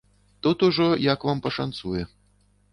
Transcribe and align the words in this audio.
Тут 0.41 0.63
ужо 0.69 0.87
як 1.13 1.27
вам 1.29 1.45
пашанцуе. 1.45 2.03